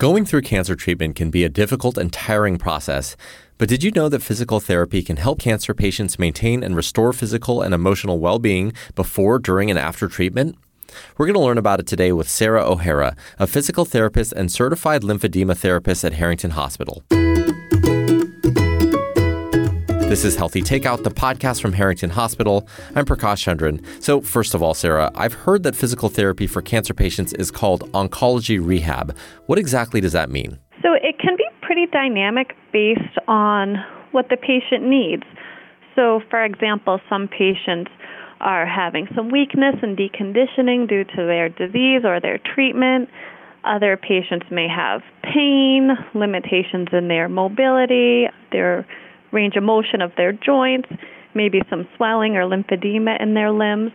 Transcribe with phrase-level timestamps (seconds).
[0.00, 3.18] Going through cancer treatment can be a difficult and tiring process.
[3.58, 7.60] But did you know that physical therapy can help cancer patients maintain and restore physical
[7.60, 10.56] and emotional well being before, during, and after treatment?
[11.18, 15.02] We're going to learn about it today with Sarah O'Hara, a physical therapist and certified
[15.02, 17.02] lymphedema therapist at Harrington Hospital.
[20.10, 22.66] This is Healthy Takeout, the podcast from Harrington Hospital.
[22.96, 23.80] I'm Prakash Chandran.
[24.02, 27.88] So, first of all, Sarah, I've heard that physical therapy for cancer patients is called
[27.92, 29.16] oncology rehab.
[29.46, 30.58] What exactly does that mean?
[30.82, 33.76] So, it can be pretty dynamic based on
[34.10, 35.22] what the patient needs.
[35.94, 37.92] So, for example, some patients
[38.40, 43.08] are having some weakness and deconditioning due to their disease or their treatment.
[43.62, 48.84] Other patients may have pain, limitations in their mobility, their
[49.32, 50.88] range of motion of their joints,
[51.34, 53.92] maybe some swelling or lymphedema in their limbs.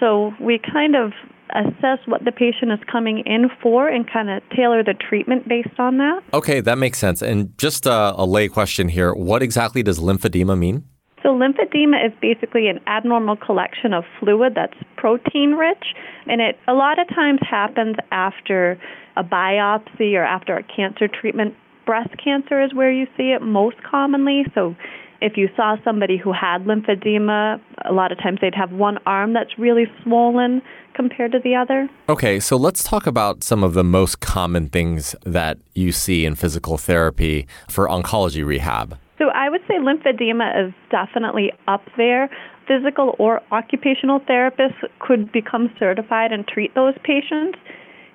[0.00, 1.12] So we kind of
[1.54, 5.78] assess what the patient is coming in for and kind of tailor the treatment based
[5.78, 6.22] on that.
[6.32, 7.22] Okay, that makes sense.
[7.22, 10.84] And just a, a lay question here what exactly does lymphedema mean?
[11.22, 15.94] So, lymphedema is basically an abnormal collection of fluid that's protein rich,
[16.26, 18.80] and it a lot of times happens after
[19.16, 21.54] a biopsy or after a cancer treatment
[21.88, 24.44] breast cancer is where you see it most commonly.
[24.54, 24.76] So
[25.22, 29.32] if you saw somebody who had lymphedema, a lot of times they'd have one arm
[29.32, 30.60] that's really swollen
[30.94, 31.88] compared to the other.
[32.10, 36.34] Okay, so let's talk about some of the most common things that you see in
[36.34, 38.98] physical therapy for oncology rehab.
[39.16, 42.28] So I would say lymphedema is definitely up there.
[42.66, 47.58] Physical or occupational therapists could become certified and treat those patients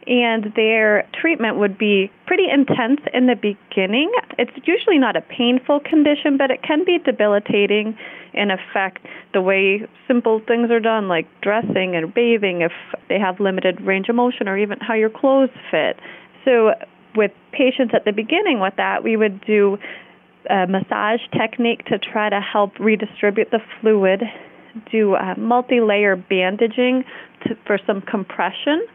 [0.07, 4.11] and their treatment would be pretty intense in the beginning.
[4.37, 7.97] It's usually not a painful condition, but it can be debilitating
[8.33, 12.71] and affect the way simple things are done, like dressing and bathing, if
[13.09, 15.97] they have limited range of motion, or even how your clothes fit.
[16.45, 16.73] So,
[17.15, 19.77] with patients at the beginning with that, we would do
[20.49, 24.23] a massage technique to try to help redistribute the fluid
[24.91, 27.03] do uh, multi-layer bandaging
[27.45, 28.86] to, for some compression,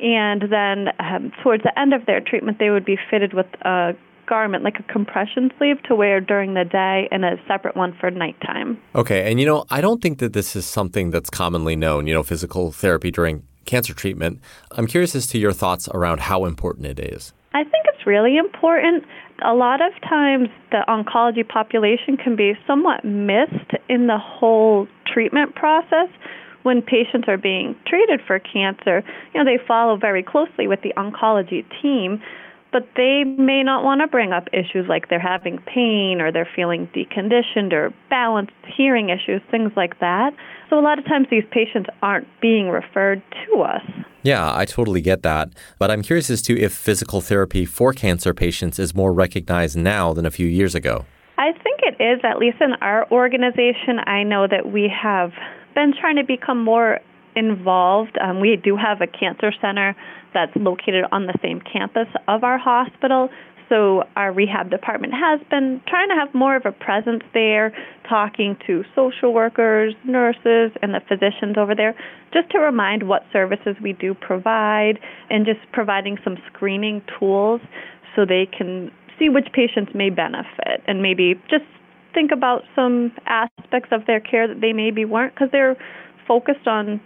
[0.00, 3.92] and then um, towards the end of their treatment, they would be fitted with a
[4.26, 8.10] garment, like a compression sleeve, to wear during the day and a separate one for
[8.10, 8.78] nighttime.
[8.94, 12.06] Okay, and you know, I don't think that this is something that's commonly known.
[12.06, 14.40] You know, physical therapy during cancer treatment.
[14.72, 17.32] I'm curious as to your thoughts around how important it is.
[17.52, 19.04] I think it's really important.
[19.42, 25.54] A lot of times, the oncology population can be somewhat missed in the whole treatment
[25.54, 26.08] process.
[26.64, 30.92] When patients are being treated for cancer, you know, they follow very closely with the
[30.96, 32.20] oncology team
[32.72, 36.48] but they may not want to bring up issues like they're having pain or they're
[36.54, 40.34] feeling deconditioned or balance hearing issues, things like that.
[40.68, 43.82] So a lot of times these patients aren't being referred to us.
[44.22, 45.50] Yeah, I totally get that.
[45.78, 50.12] But I'm curious as to if physical therapy for cancer patients is more recognized now
[50.12, 51.06] than a few years ago.
[51.38, 54.00] I think it is, at least in our organization.
[54.06, 55.32] I know that we have
[55.74, 56.98] been trying to become more
[57.38, 58.18] involved.
[58.20, 59.96] Um, we do have a cancer center
[60.34, 63.30] that's located on the same campus of our hospital.
[63.68, 67.72] So our rehab department has been trying to have more of a presence there,
[68.08, 71.94] talking to social workers, nurses, and the physicians over there,
[72.32, 77.60] just to remind what services we do provide and just providing some screening tools
[78.16, 81.64] so they can see which patients may benefit and maybe just
[82.14, 85.76] think about some aspects of their care that they maybe weren't because they're
[86.26, 87.00] focused on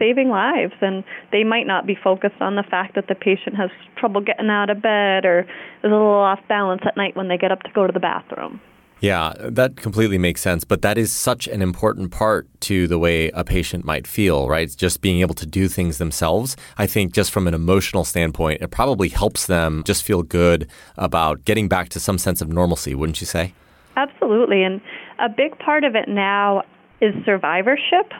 [0.00, 3.70] saving lives and they might not be focused on the fact that the patient has
[3.96, 5.46] trouble getting out of bed or is
[5.84, 8.60] a little off balance at night when they get up to go to the bathroom.
[9.00, 10.64] Yeah, that completely makes sense.
[10.64, 14.70] But that is such an important part to the way a patient might feel, right?
[14.74, 16.56] Just being able to do things themselves.
[16.76, 20.68] I think just from an emotional standpoint, it probably helps them just feel good
[20.98, 23.54] about getting back to some sense of normalcy, wouldn't you say?
[23.96, 24.62] Absolutely.
[24.62, 24.80] And
[25.18, 26.62] a big part of it now
[27.00, 28.12] is survivorship.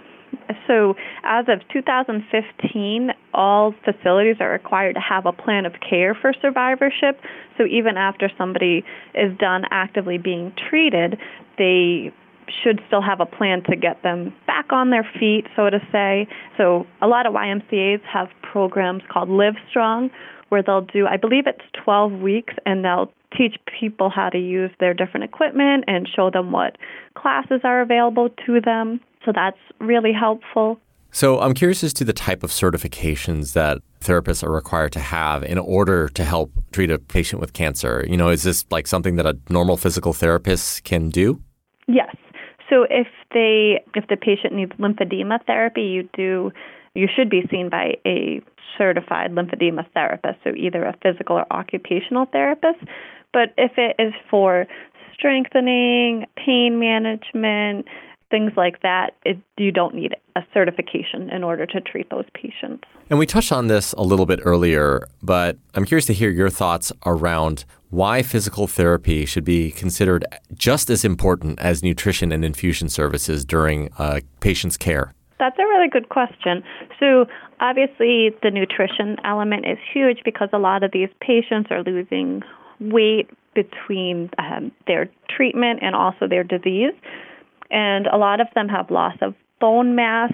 [0.66, 6.32] So, as of 2015, all facilities are required to have a plan of care for
[6.40, 7.20] survivorship.
[7.58, 8.84] So, even after somebody
[9.14, 11.18] is done actively being treated,
[11.58, 12.12] they
[12.62, 16.28] should still have a plan to get them back on their feet, so to say.
[16.56, 20.10] So, a lot of YMCAs have programs called Live Strong,
[20.48, 24.70] where they'll do, I believe it's 12 weeks, and they'll teach people how to use
[24.80, 26.76] their different equipment and show them what
[27.14, 29.00] classes are available to them.
[29.24, 30.80] So that's really helpful.
[31.12, 35.42] So I'm curious as to the type of certifications that therapists are required to have
[35.42, 38.04] in order to help treat a patient with cancer.
[38.08, 41.42] You know, is this like something that a normal physical therapist can do?
[41.88, 42.14] Yes.
[42.68, 46.52] So if they if the patient needs lymphedema therapy, you do
[46.94, 48.40] you should be seen by a
[48.78, 52.78] certified lymphedema therapist, so either a physical or occupational therapist.
[53.32, 54.66] But if it is for
[55.12, 57.86] strengthening, pain management,
[58.30, 62.84] things like that, it, you don't need a certification in order to treat those patients.
[63.10, 66.48] And we touched on this a little bit earlier, but I'm curious to hear your
[66.48, 70.24] thoughts around why physical therapy should be considered
[70.54, 75.12] just as important as nutrition and infusion services during a patient's care.
[75.40, 76.62] That's a really good question.
[77.00, 77.24] So,
[77.60, 82.42] obviously, the nutrition element is huge because a lot of these patients are losing
[82.78, 86.92] weight between um, their treatment and also their disease
[87.70, 90.32] and a lot of them have loss of bone mass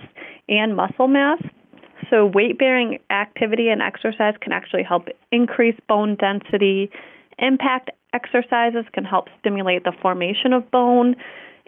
[0.48, 1.42] and muscle mass.
[2.10, 6.90] So, weight bearing activity and exercise can actually help increase bone density.
[7.38, 11.16] Impact exercises can help stimulate the formation of bone,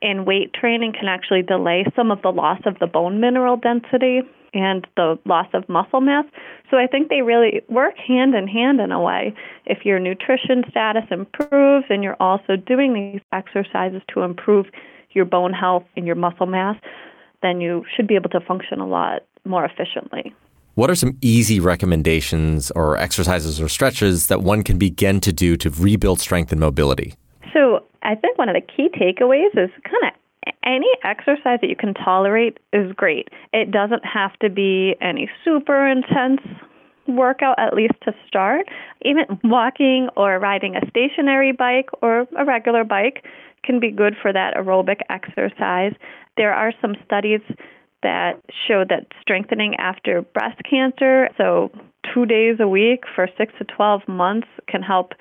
[0.00, 4.20] and weight training can actually delay some of the loss of the bone mineral density
[4.54, 6.24] and the loss of muscle mass.
[6.70, 9.34] So, I think they really work hand in hand in a way.
[9.66, 14.66] If your nutrition status improves and you're also doing these exercises to improve
[15.12, 16.76] your bone health and your muscle mass,
[17.42, 20.34] then you should be able to function a lot more efficiently.
[20.74, 25.56] What are some easy recommendations or exercises or stretches that one can begin to do
[25.56, 27.14] to rebuild strength and mobility?
[27.52, 31.76] So, I think one of the key takeaways is kind of any exercise that you
[31.76, 33.28] can tolerate is great.
[33.52, 36.40] It doesn't have to be any super intense
[37.08, 38.66] workout, at least to start.
[39.02, 43.24] Even walking or riding a stationary bike or a regular bike
[43.64, 45.92] can be good for that aerobic exercise.
[46.36, 47.40] There are some studies
[48.02, 51.70] that show that strengthening after breast cancer, so
[52.14, 55.12] two days a week for six to 12 months, can help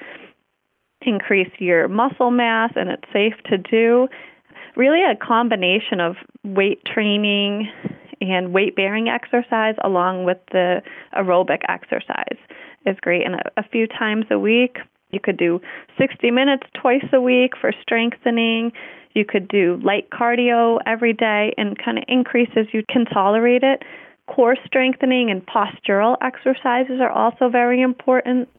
[1.02, 4.08] increase your muscle mass and it's safe to do.
[4.76, 7.70] Really, a combination of weight training
[8.22, 10.82] and weight bearing exercise along with the
[11.16, 12.38] aerobic exercise
[12.86, 13.26] is great.
[13.26, 14.78] And a, a few times a week,
[15.12, 15.62] you could do
[15.98, 18.72] 60 minutes twice a week for strengthening.
[19.14, 23.64] You could do light cardio every day and kind of increase as you can tolerate
[23.64, 23.84] it.
[24.28, 28.50] Core strengthening and postural exercises are also very important.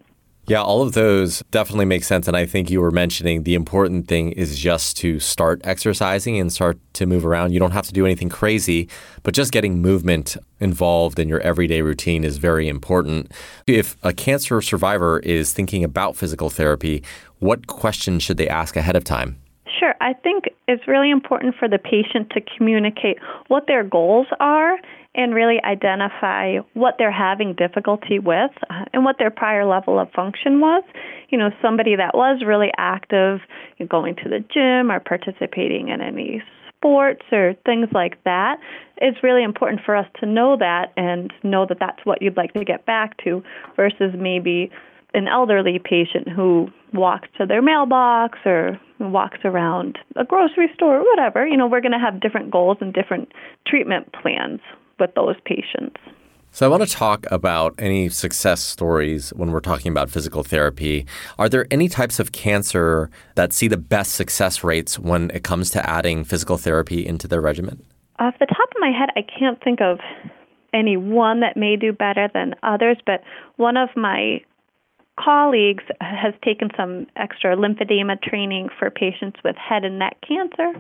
[0.49, 2.27] Yeah, all of those definitely make sense.
[2.27, 6.51] And I think you were mentioning the important thing is just to start exercising and
[6.51, 7.53] start to move around.
[7.53, 8.89] You don't have to do anything crazy,
[9.23, 13.31] but just getting movement involved in your everyday routine is very important.
[13.67, 17.03] If a cancer survivor is thinking about physical therapy,
[17.41, 19.39] what questions should they ask ahead of time?
[19.79, 19.95] Sure.
[20.01, 23.17] I think it's really important for the patient to communicate
[23.49, 24.77] what their goals are
[25.15, 30.11] and really identify what they're having difficulty with uh, and what their prior level of
[30.13, 30.85] function was.
[31.31, 33.41] You know, somebody that was really active,
[33.89, 36.43] going to the gym or participating in any
[36.77, 38.59] sports or things like that,
[38.99, 42.53] it's really important for us to know that and know that that's what you'd like
[42.53, 43.43] to get back to
[43.75, 44.71] versus maybe
[45.15, 51.05] an elderly patient who walks to their mailbox or walks around a grocery store or
[51.05, 51.47] whatever.
[51.47, 53.33] You know, we're going to have different goals and different
[53.67, 54.61] treatment plans
[54.99, 55.97] with those patients.
[56.51, 61.07] So, I want to talk about any success stories when we're talking about physical therapy.
[61.39, 65.69] Are there any types of cancer that see the best success rates when it comes
[65.71, 67.85] to adding physical therapy into their regimen?
[68.19, 69.99] Off the top of my head, I can't think of
[70.73, 73.23] any one that may do better than others, but
[73.57, 74.41] one of my
[75.23, 80.73] colleagues has taken some extra lymphedema training for patients with head and neck cancer.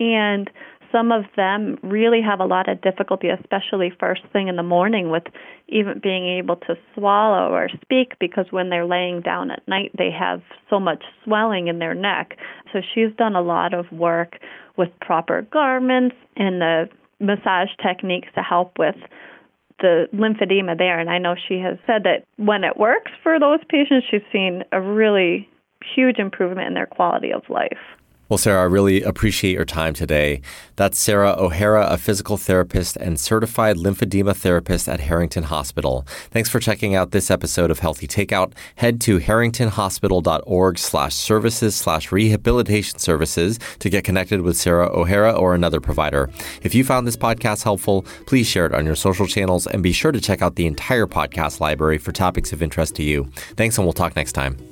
[0.00, 0.50] And
[0.92, 5.10] some of them really have a lot of difficulty, especially first thing in the morning,
[5.10, 5.24] with
[5.68, 10.10] even being able to swallow or speak because when they're laying down at night, they
[10.10, 12.36] have so much swelling in their neck.
[12.72, 14.38] So she's done a lot of work
[14.76, 16.88] with proper garments and the
[17.20, 18.96] massage techniques to help with
[19.82, 20.98] the lymphedema there.
[20.98, 24.64] And I know she has said that when it works for those patients, she's seen
[24.72, 25.48] a really
[25.94, 27.78] huge improvement in their quality of life.
[28.28, 30.40] Well, Sarah, I really appreciate your time today.
[30.76, 36.06] That's Sarah O'Hara, a physical therapist and certified lymphedema therapist at Harrington Hospital.
[36.30, 38.54] Thanks for checking out this episode of Healthy Takeout.
[38.76, 45.54] Head to harringtonhospital.org slash services slash rehabilitation services to get connected with Sarah O'Hara or
[45.54, 46.30] another provider.
[46.62, 49.92] If you found this podcast helpful, please share it on your social channels and be
[49.92, 53.28] sure to check out the entire podcast library for topics of interest to you.
[53.56, 54.71] Thanks, and we'll talk next time.